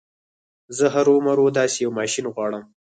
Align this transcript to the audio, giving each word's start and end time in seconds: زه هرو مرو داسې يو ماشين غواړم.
زه 0.77 0.85
هرو 0.95 1.15
مرو 1.27 1.45
داسې 1.57 1.77
يو 1.85 1.91
ماشين 1.99 2.25
غواړم. 2.33 2.63